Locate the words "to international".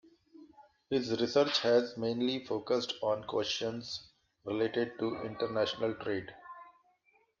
4.97-5.93